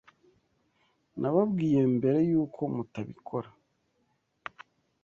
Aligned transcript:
Nababwiye 1.19 1.81
mbere 1.95 2.19
yuko 2.29 2.61
mutabikora. 2.73 3.49